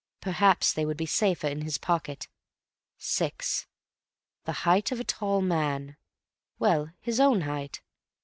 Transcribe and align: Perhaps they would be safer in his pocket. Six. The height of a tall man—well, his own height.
Perhaps 0.19 0.73
they 0.73 0.83
would 0.83 0.97
be 0.97 1.05
safer 1.05 1.45
in 1.47 1.61
his 1.61 1.77
pocket. 1.77 2.27
Six. 2.97 3.67
The 4.45 4.51
height 4.65 4.91
of 4.91 4.99
a 4.99 5.03
tall 5.03 5.43
man—well, 5.43 6.89
his 6.99 7.19
own 7.19 7.41
height. 7.41 7.81